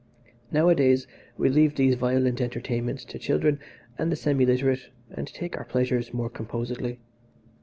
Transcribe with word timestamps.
Nowadays 0.51 1.05
we 1.37 1.49
leave 1.49 1.75
these 1.75 1.93
violent 1.93 2.41
entertainments 2.41 3.05
to 3.05 3.19
children 3.19 3.59
and 3.99 4.11
the 4.11 4.15
semi 4.15 4.47
literate 4.47 4.89
and 5.11 5.27
take 5.27 5.55
our 5.59 5.65
pleasures 5.65 6.11
more 6.11 6.27
composedly. 6.27 6.97